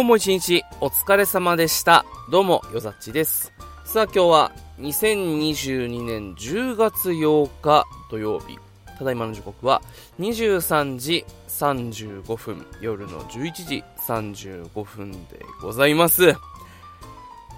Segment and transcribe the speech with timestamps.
[0.00, 2.06] 今日も一日お疲れ様でした。
[2.30, 3.52] どうも、よざっちです。
[3.84, 8.58] さあ今日は2022年10月8日土曜日。
[8.98, 9.82] ただいまの時刻は
[10.18, 15.18] 23時35分、夜の11時35分で
[15.60, 16.34] ございます。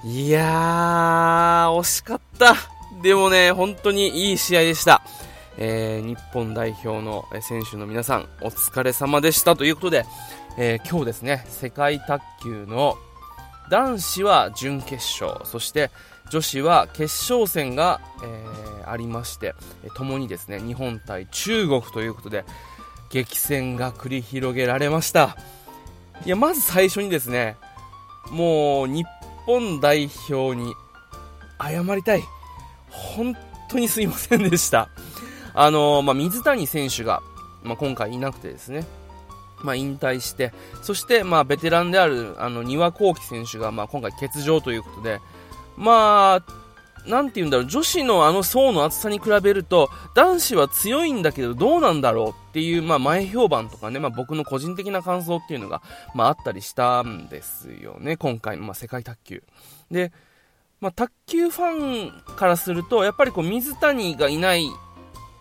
[0.03, 2.56] いやー、惜しかった。
[3.05, 5.01] でもね、本当にいい試合でした。
[5.59, 10.06] えー、日本代表の選手の皆さん、お疲れ様でしたということで、
[10.59, 12.98] えー、今日ですね、世界卓球の
[13.70, 15.91] 男子は準決勝、そして
[16.30, 19.55] 女子は決勝戦が、えー、ありまして、
[19.97, 22.44] 共にですね、日本対中国ということで、
[23.11, 25.36] 激戦が繰り広げられました。
[26.25, 27.56] いや、まず最初にですね、
[28.31, 29.06] もう日
[29.47, 30.75] 本代表に
[31.61, 32.22] 謝りたい。
[32.89, 33.34] 本
[33.70, 34.89] 当にすいませんでした。
[35.55, 37.22] あのー、まあ、水谷選手が、
[37.62, 38.87] まあ、今回いなくてですね、
[39.63, 45.21] まあ、引退して、そして、まあ、ベテランである、あの、丹羽幸輝選手が、まあ、今回欠場ということで、
[45.77, 46.63] まあ、
[47.07, 55.83] なんて言うんだろう、女子のあの層の厚さに比べると、男子は強いんだけどどうなんだろうっていう、まあ前評判とかね、まあ僕の個人的な感想っていうのが、
[56.15, 59.43] まああったりしたんですよね、今回の、まあ、世界卓球。
[59.91, 60.13] で、
[60.81, 64.69] まあ卓球ファンからすると、やっぱりこう水谷がいない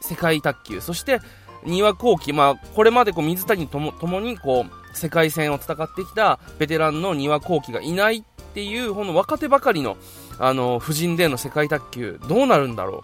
[0.02, 1.20] 世界卓球、そして
[1.66, 9.98] 丹羽幸輝、まあこれまでこう水谷ともともにこう世界戦を戦ってきたベテランの丹羽幸輝がいないっていう、この若手ばかりの、
[10.40, 13.04] あの、婦人での世界卓球、どうなるんだろ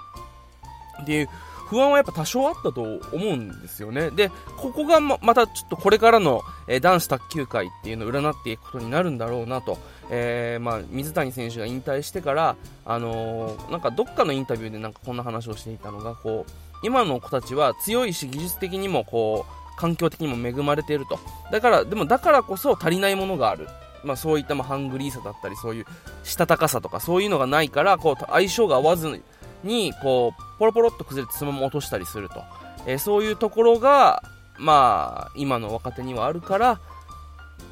[1.00, 1.30] うっていう
[1.68, 4.10] 不安はやっぱ多少あったと思うんですよね。
[4.10, 9.78] で、ここがままたちょっとこれからの、えー、男子卓球界っていうのを占っていくことになるんだろうなと。
[10.10, 12.56] えー、まあ、水谷選手が引退してから、
[12.86, 16.52] あのー、なんかどっかのインタビューでなんかこんな話をしていたのが、こう、
[16.84, 21.20] 今の子たちは強いし技術的にもこう、環境的にも恵まれていると。
[21.52, 23.68] だから、でもだからこそ足りないものがある。
[24.04, 25.86] まあ、そういったまハングリーさだったりそういう
[26.24, 29.22] したたかさとかそういうのがないからこう相性が合わず
[29.64, 32.44] にこうポロポロっと崩れてそのまま落としたりすると、
[32.86, 34.24] えー、そういうところが、
[34.58, 36.80] まあ、今の若手にはあるから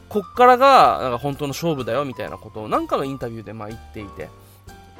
[0.10, 4.30] こっからがなんか本当の勝負だよみたいなことをなんかのインタビューでまあ言っていて。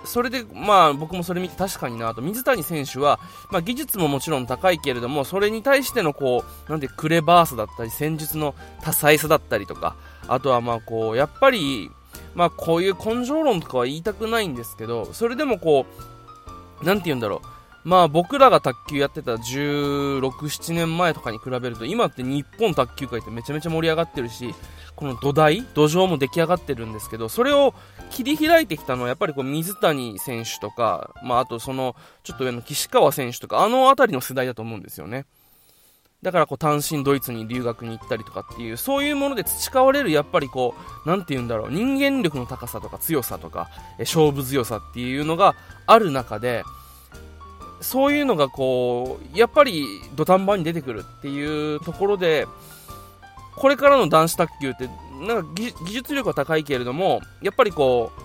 [0.06, 3.20] それで、まあ、僕もそれ見て確かになと、水谷選手は、
[3.52, 9.96] まあ、技術ももちろん高いけれども、それに対してのこう、なんでクレバーさだったり、戦術の多彩さだったりとか、
[10.28, 11.92] あとはまあこう、やっぱり、
[12.34, 15.86] まあこういう根性論とかは言いたくないんですけど、それでもこ
[16.82, 17.55] う、なんて言うんだろう。
[17.86, 24.56] まあ僕らが卓球やってた16、7年前とかに比べると、今って日本卓球界ってめちゃめちゃ盛り上がってるし、
[24.96, 27.76] この土台、土壌も出来上がってるんですけど、それを
[28.10, 35.28] 切り開いてきたのはやっぱりこう水谷選手とか、まああとそのちょっと上の岸川選手とか、あの辺りの世代だと思うんですよね。
[36.24, 40.74] だからこう単身ドイツに留学に行ったりとかっていう、そういうもので培われるやっぱりこ
[41.06, 43.70] う、なんて言うんだろう、人間力の高さとか強さとか、
[44.00, 45.54] 勝負強さっていうのが
[45.86, 46.64] ある中で、
[47.82, 52.48] そういうのがこう、やっぱり土壇場に出てくるっていうところで、
[53.56, 54.90] これからの男子卓球って、
[55.26, 58.22] なんか技術力は高いけれども、やっぱりこう、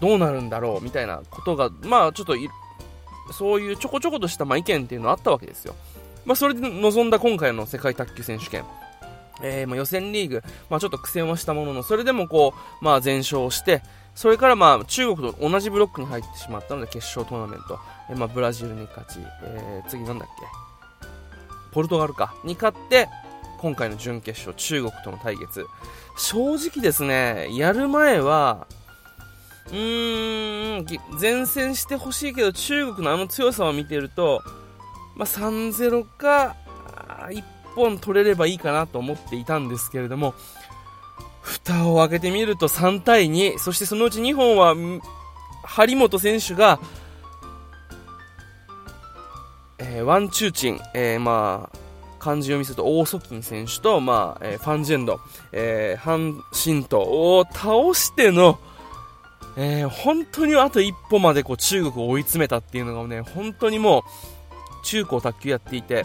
[0.00, 2.34] どうなるんだろうみたいなことが、まあちょっと
[3.32, 5.74] そういうちょこちょことしたまあ意見っていうのはあったわけですよ。
[6.24, 8.64] まあ、それで臨んだ今回の世界卓球選手権。
[9.42, 13.82] えー、まあ予選リーグ、まあ、ちょっと苦戦はしたものの、それでもこう、まあ、全勝して、
[14.14, 17.78] それからまあ中国と同じブロックに入ってしまったので決勝トーナメント、
[18.10, 20.46] え、まあブラジルに勝ち、えー、次なんだっけ、
[21.72, 23.08] ポルトガルか、に勝って、
[23.58, 25.66] 今回の準決勝、中国との対決。
[26.16, 28.66] 正直ですね、やる前は、
[29.68, 34.42] うーん、前線してほしいけど、中国のあの強さを見てると、
[35.14, 36.56] まあ、3-0か、
[37.28, 40.34] 1本取れればいいかなと思っていたんですけれども、
[41.70, 44.74] 蓋を開けてみると3対2、そしてそのうち2本は、
[45.62, 46.80] 張本選手が、
[49.78, 51.78] えー、ワンチューチン、えー、まあ、
[52.18, 55.20] 漢字読みすると、オーソキン選手と、まあ、えー、ファンジェンド、
[55.52, 58.58] えー、ハンシントを倒しての、
[59.56, 64.02] えー、本当にあと一歩までこう中国を追い詰めたっていうのがね、本当にもう、
[64.84, 66.04] 中高卓球やっていて、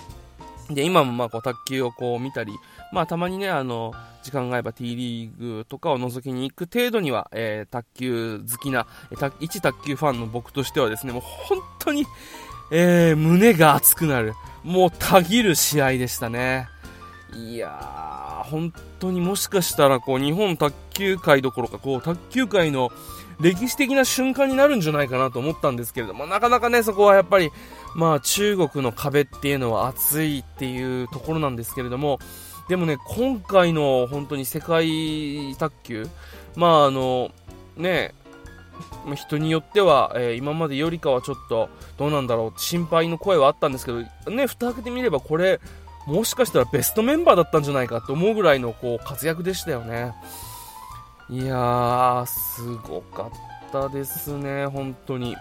[0.70, 2.54] で、今もまあこう卓球をこう見たり、
[2.96, 3.94] まあたまにね、あの、
[4.24, 12.06] 時間があれば T リーグとかを覗きに行く程度には、えー、卓球好きな、えー、一卓球ファンの僕としてはですね、もう本当に、
[12.72, 14.34] えー、胸が熱くなる、
[14.64, 16.70] もうたぎる試合でしたね。
[17.36, 22.94] いやー、本当にもしかしたらこう日本卓球界どころか、こう卓球界の
[23.42, 27.52] 歴史的な瞬間になるんじゃないかなと思ったんですけれども、なかなかね、そこはやっぱり、
[27.94, 32.20] まあ中国の壁っていうのは厚いっていうところなんですけれども、
[32.68, 36.08] でもね、今回の本当に世界卓球、
[36.56, 37.32] まああの、
[37.78, 38.14] ね、
[39.16, 44.02] 人によっては、えー、今までよりかはちょっとどうなんだろう心配の声はあったんですけど、
[44.32, 45.60] ね、蓋開けてみればこれ
[46.08, 50.14] もしかしたらベストメンバーだったんじゃないかと思うぐらいのこう活躍でしたよね。
[51.30, 55.36] いやー、すごかったですね、本当に。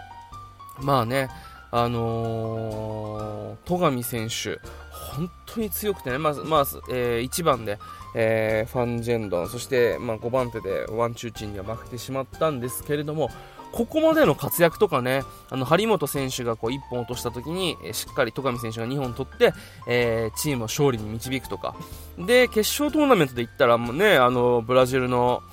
[0.79, 1.29] まあね、
[1.77, 4.61] あのー、戸上選手、
[4.91, 7.79] 本当に強くてね、まず、まず、えー、1番で、
[8.15, 13.29] えー、ファンジェンドン、そして、まあ、5番手でワンチューチンには負けてしまったんですけれども、
[13.73, 19.53] ここまでの活躍とかね、あの、張本選手がこう1本落とした時に、え、しっかり戸上選手が2本取って、
[19.85, 21.75] えー、チームを勝利に導くとか。
[22.17, 25.43] で、決勝トーナメントで言ったら、もうね、あの、ブラジルの、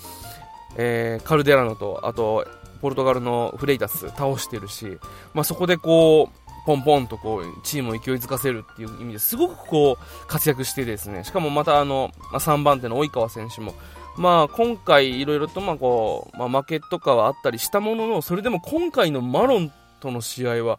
[0.76, 2.46] えー、カルデラノと、あと、
[2.82, 4.99] ポルトガルのフレイタス倒してるし、
[5.32, 13.75] まあ、そこでこう、ポンポンとこう、チームを勢いづかせるっていう意味ですごくこう、活躍してですね、しかもまたあの、まあ、3番手の及川選手も、
[14.17, 20.79] まあ今回いろいろとまあこう、まあ、負けとかはあったりしたものの、それでも今回のマロンとの試合は、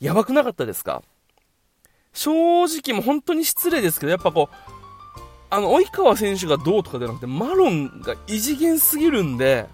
[0.00, 1.02] やばくなかったですか？
[2.12, 4.56] 正直も本当に失礼ですけど、やっぱこう、
[5.50, 9.66] あの、及川選手がどうとかじゃなくて、マロンが異次元すぎるんで、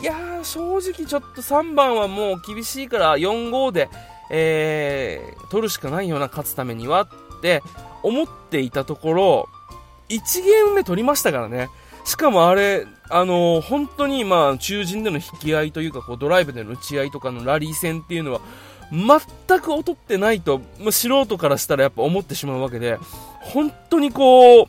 [0.00, 3.88] いやー、正直ちょっと3番はもう厳しいから4-5で、
[4.30, 7.08] えー、取るしかないような勝つためにはっ
[7.40, 7.62] て
[8.02, 9.48] 思っていたところ、
[10.08, 11.68] 1ゲーム目取りましたからね。
[12.04, 18.40] しかもあれ、あのー、本当にまあ中陣での引き合いというかこうドライブでの打ち合いとかのラリー戦っていうのは
[18.90, 22.98] 全く劣ってないと、まあ、素人からしたらやっぱ思ってしまうわけで、
[23.40, 24.66] 本当にこう、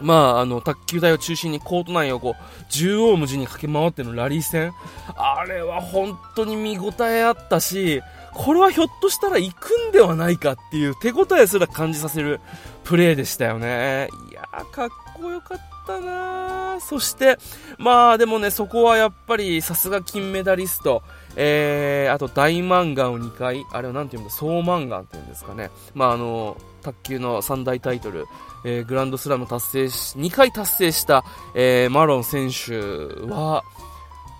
[0.00, 4.72] まあ、あの、卓球台を中心にコート内をこう、縦横無尽に駆け回ってのラリー戦。
[5.16, 8.00] あれは本当に見応えあったし、
[8.34, 12.40] これはひょっとしたら行くんではないかっていう手応えすら感じさせる
[12.84, 14.08] プレーでしたよね。
[14.30, 17.38] いやー、かっこよかったなそして、
[17.78, 21.02] まあでもね、そこはやっぱりさすが金メダリスト、
[21.36, 25.70] えー、あと大満願を2回、あれはなんていうんだ、総満願っていうんですかね。
[25.94, 28.26] まああの、卓球の三大タイトル、
[28.64, 32.78] えー、グランドスラム達成し、2回達成した、えー、マロン選手
[33.26, 33.64] は、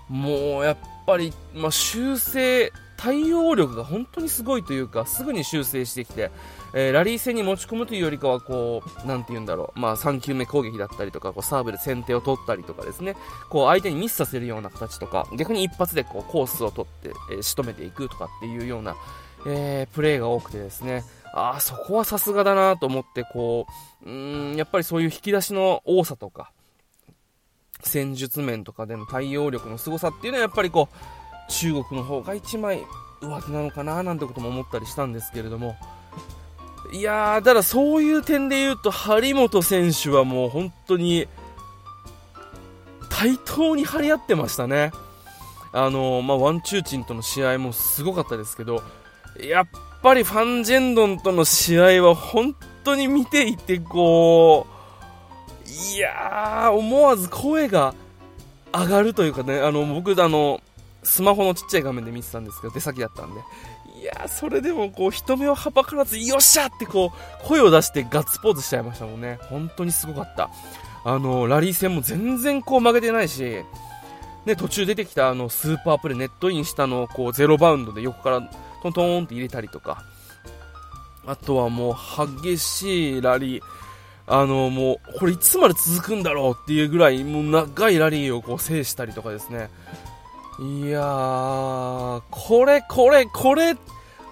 [0.09, 6.31] もうやっぱり、まあ、修正、対応力が本当にすごいというか、すぐに修正してきて、
[6.73, 13.15] えー、ラリー戦に持ち込むというよりかは、こう、なんて言うんだろう、まあ、3球目攻撃だったりとか、こう、サーブで先手を取ったりとかですね、
[13.49, 18.97] こう、相手にミスさせるような形とか、逆に一発でこう、コースを取って、えー、仕留めていくとかっていうような、
[19.47, 23.65] えー、プレーが多くてですね、ああ、そこはさすがだなと思って、こ
[24.05, 26.51] う、うん、やっぱりそういう引き出しの多さとか、
[27.81, 31.18] 戦術面とかでの対応力の凄さっていうのはやっぱりこう、
[31.49, 32.85] 中国の方が一枚
[33.21, 35.75] 上手なのかななんてことも思ったりしたんですけれども、
[36.91, 41.27] いやー、ただそういう点で言うと、張本選手はもう本当に、
[43.09, 44.91] 対等に張り合ってましたね。
[45.71, 48.81] あの、まあ、ワンチューチンとの試合もすごかったですけど、
[49.39, 49.67] やっ
[50.01, 54.65] ぱりファンジェンドンとの試合は本当に見ていてこ
[55.65, 57.93] う、いやー、思わず声が
[58.73, 60.61] 上がるというかね、あの、僕、あの、
[61.03, 63.41] スマホのちっちゃい画面で見てたんですけど、出先だったんで。
[63.99, 67.11] いや、それでもこう、人目をはばからず、よっしゃってこ
[67.43, 69.39] う、声を出してガッツポーズしちゃいましたもんね。
[69.49, 70.49] 本当にすごかった。
[71.03, 73.63] あの、ラリー戦も全然こう負けてないし、
[74.45, 78.41] ね、途中出てきたあの、スーパープレー、ネットインしたのをこう、ゼロバウンドで横から
[78.81, 80.03] トントンって入れたりとか、
[81.25, 83.63] あとはもう激しいラリー、
[84.27, 89.69] あのもう、これいつまで続くんだろうっていうぐらい、もう長いラリーをこう制したりとかですね。
[90.61, 93.75] いやー、これ、これ、これ、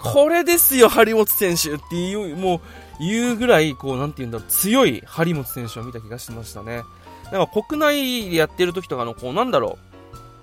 [0.02, 2.60] これですよ、張本選手っていう、もう、
[3.00, 6.84] 言うぐらい、こう、なんて言うんだろう、強い張本選手を見た気がしましたね。
[7.32, 9.78] なんか国内でやってる時とかの、こう、なんだろ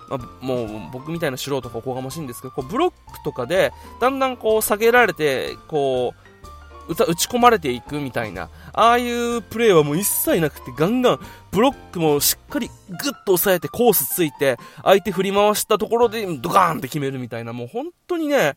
[0.09, 6.24] う、まあ、もう僕みたいな素人がおこがましいんですけど、こうブロックとかで、だんだんこう下げられて、こう、
[6.89, 11.19] 打打ち込まれていくみたいな、ああいうプレーはもう一切なくて、ガンガン、
[11.51, 18.55] ブロックもしっかりグッと押さえてコースついて、相手振り回したところでドカーンって決めるみたいな、もう本当にね、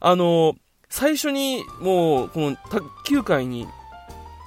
[0.00, 0.54] あの
[0.88, 3.66] 最初にもう、この卓球界に、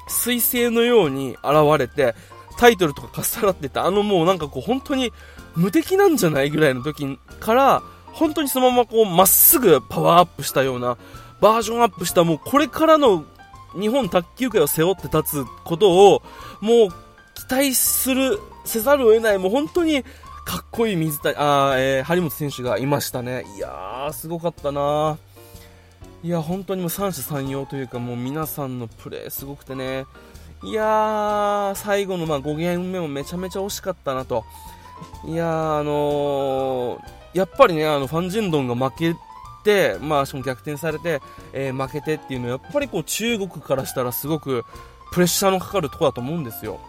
[0.09, 2.15] 彗星のように現れて、
[2.57, 5.13] タイトルとかかっさらってた、あのもうなんかこう本当に
[5.55, 10.97] 無敵なんじゃないぐらいの時から、本当にそのままこう、まっすぐパワーアップしたような、
[11.41, 13.25] バージョンアップした、もうこれからの
[13.79, 16.21] 日本卓球界を背負って立つことを、
[16.61, 16.89] もう
[17.33, 20.03] 期待する、せざるを得ない、もう本当に
[20.45, 23.45] かっこいい水谷、 あえー、張本選手がいましたね。
[23.55, 25.17] いやー、すごかったな
[26.23, 30.05] いや、本当にもう三者三様というか、もう皆さんのプレーすごくてね、
[30.63, 34.43] いやー、最後のまあ5ゲーム目もめちゃめちゃ惜しかったなと。
[35.25, 36.99] いや、あのー、
[37.33, 39.15] やっぱりね、あの、ファンジンドンが負け
[39.69, 41.21] て、まあ、しかも逆転されて、
[41.53, 44.65] えー、負けてっていうのは、やっぱりこう、中国からしたらすごく
[45.11, 46.79] プレッシャーのかかるところだと思うんですよ。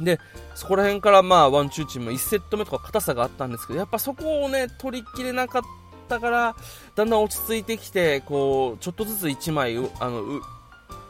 [0.00, 0.18] で、
[0.54, 5.62] そこら辺からまあ、ワンチューチーム1セット目とか硬さがあったんですけど、やっぱそこをね、取りきれなかっ
[6.08, 6.56] たから、
[6.96, 10.22] だんだん落ち着いてきて、こう、ちょっとずつ1枚、あの、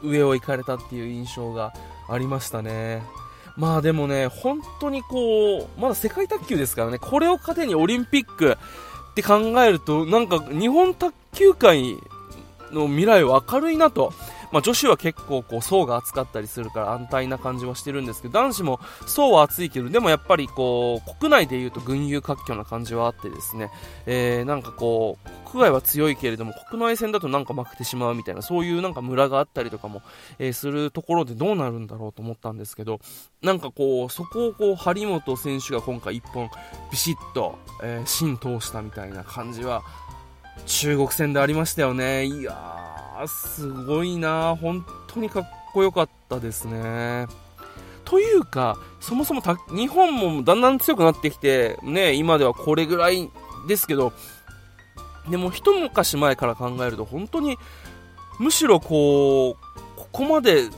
[0.03, 1.73] 上を行かれたっていう印象が
[2.09, 3.01] ありましたね。
[3.57, 8.55] まあでもね、本当にこう、まだ世界卓球ですからね、これを糧にオリンピック
[9.17, 11.97] って考えると、なんか日本卓球界
[12.71, 14.13] の未来は明るいなと。
[14.51, 23.71] まあ、女子は結構こう層が厚かったりするから安泰な感じはしてるんですけど男子も層は厚いけどでもやっぱりこう国内でいうと群雄割拠な感じはあってですね、
[24.05, 30.01] えー、なんかこう国外は強いけれども国内戦だとなんか負けてしまうみたいなそういうなんかムラがあったりとかも、
[30.39, 32.99] えー、するところでどうなるんだろうと思ったんですけど
[33.41, 36.49] なんかこうそこをこう張本選手が今回1本
[36.91, 39.83] ビシッと、えー、芯通したみたいな感じは
[40.65, 42.25] 中国戦でありましたよね。
[42.25, 47.27] いやー、すごいな本当にかっこよかったですね。
[48.05, 53.29] というか、そもそも日本もだんだん強くなってきて、ね、今ではこれぐらい
[53.67, 54.13] ですけど、
[55.29, 57.57] でも一昔前から考えると本当に
[58.39, 60.69] むしろこう、ここまで、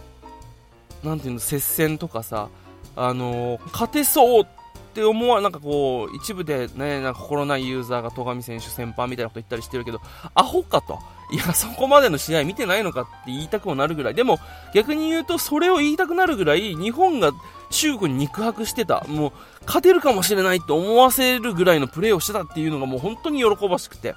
[1.03, 2.49] なんていうの、接戦とかさ、
[2.95, 4.45] あの、勝てそう
[4.89, 10.01] って思わなんかこう一部でねなんか心ないユーザーが戸上選手先輩みたいなこと言ったりしてるけど
[10.33, 10.99] アホかと
[11.31, 14.15] いやそこまでの試合見てないのかって言いたくもなるぐらい。
[14.15, 14.39] でも
[14.73, 17.31] 逆に言うとそれを言いたくなるぐらい日本が
[17.69, 19.05] 中国に肉薄してた。
[19.07, 19.31] もう
[19.65, 24.15] 勝てるかもしれないと思わせるぐらいのプレーをしてたっていうのがもう本当に喜ばしくて。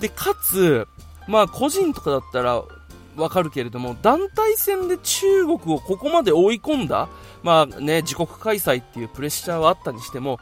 [0.00, 0.86] でかつ
[1.28, 2.62] まあ個人とかだったら
[3.16, 7.08] わかるけれども団体戦で中国をここまで追い込んだ
[7.42, 10.38] まあね、自国開催っていうプレッシャーはあったにしても、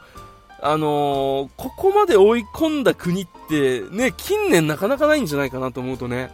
[0.61, 6.31] あのー、ここまで追い込んだ国ってね、近年なかなかないんじゃないかなと思うとね、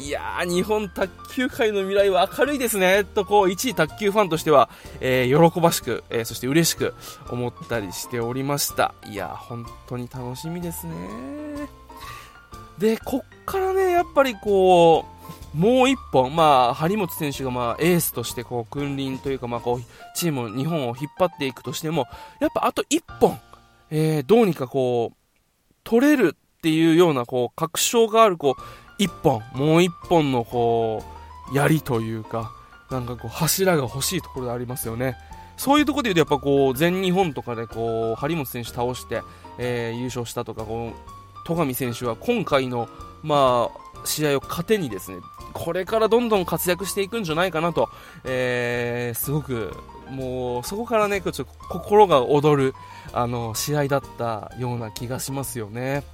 [0.00, 4.68] いやー、日本卓球界の未来は明るいですね、とこう、一位卓球ファンとしては、
[5.00, 6.94] えー、喜ばしく、えー、そして嬉しく
[7.30, 8.94] 思ったりしておりました。
[9.06, 10.94] いやー、本当に楽しみですね。
[12.78, 15.06] で、こっからね、やっぱりこ
[15.54, 19.80] う、もう一本、まあ、張本選手がまあエースとしてこう君臨というか、まあ、こう
[20.14, 22.06] チーム、日本を引っ張っていくとしても、
[22.40, 23.38] やっぱあと一本、
[23.90, 25.16] えー、どうにかこう、
[25.84, 28.62] 取れるっていうようなこう確証があるこう
[28.98, 31.02] 一本、もう一本のこ
[31.52, 32.52] う槍というか、
[32.90, 35.16] なんかこう柱が欲しいところでありますよね。
[35.56, 39.22] そういうところで言うと、やっぱこう全日本とかでこう張本選手倒して、
[39.58, 42.88] えー、優勝したとか、こう戸上選手は今回の、
[43.22, 45.18] まあ、試合を糧にですね、
[45.52, 47.88] これからどんどん活躍していくんじゃないかなと、
[48.24, 49.72] えー、すごく、
[50.10, 52.74] もう、そこからね、ちょっと心が躍る、
[53.12, 56.04] あの、試合だったような気がしますよね。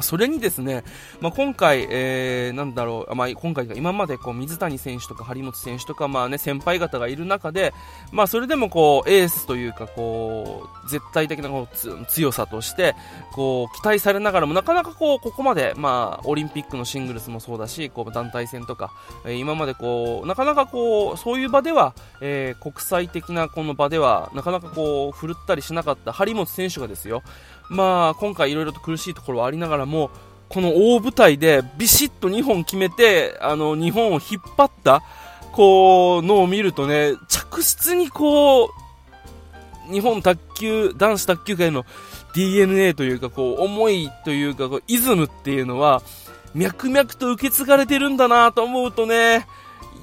[0.00, 0.84] それにですね、
[1.20, 7.72] まあ、今回、えー、なんだろう、まあ、今回今までこう水谷選手とか張本選手とか、まあね、先輩方がいる中で、
[8.12, 12.94] まあ、それでもこうエースというかこう絶対的なこう強さとして
[13.32, 18.92] こう期待されながらもなかなかこうここまで、まあ、オリンピックのシングルスもそうだしこう団体戦とか、
[19.24, 27.22] えー、今までこうなかなかこうそういう場では、えー、国際的なこの場ではなかなかこう振るったりしなかった張本選手がですよ
[27.68, 30.10] まあ、今回いろいろと苦しいところはありながらも、
[30.48, 35.02] この大舞台でビシッと2本決めて、あの、日本を引っ張った、
[35.52, 38.68] こう、のを見るとね、着実にこう、
[39.92, 41.84] 日本卓球、男子卓球界の
[42.34, 46.02] DNA というか、こう、思いというか、こう、イズムっていうのは、
[46.54, 49.46] 脈々と受け継がれてるんだなと思うとね、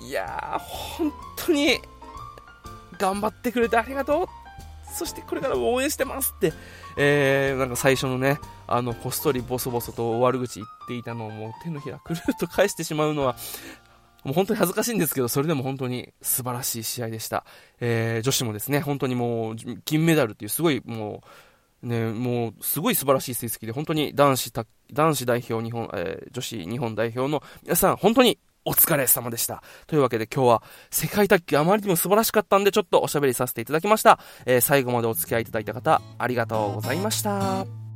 [0.08, 1.80] いやー、本当に、
[2.98, 4.28] 頑張ってくれてありがとう。
[4.94, 6.54] そしてこれからも応援してますって、
[6.98, 13.36] えー、なんか最初のね、あの、こっそりボソボソと悪口言っていたのをもう手のひらくるっと返してしまうのは、
[14.24, 17.46] もう本当に恥ずかしいんですけど、それでも本当に素晴らしい試合でした。
[17.80, 21.24] えー、女子もですね、本当にもう、金メダルっていうすごいも
[21.84, 24.52] う、ね、もう、すごい素晴らしい成績で、本当に男子
[24.94, 29.64] 男子代表日本、えー、女子日本代表の皆さん、本当にお疲れ様でした。
[29.88, 34.20] というわけで今日は世界卓球あまりにも素晴らしかったんでちょっとおしゃべりさせていただきました。
[34.46, 37.91] えー、最後までお付き合いいただいた方ありがとうございました。